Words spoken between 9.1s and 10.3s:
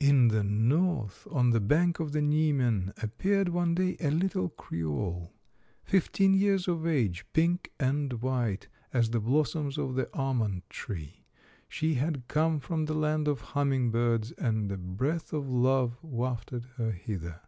the blossoms of the